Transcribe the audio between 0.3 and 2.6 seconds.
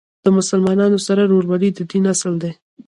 مسلمانانو سره ورورولۍ د دین اصل دی.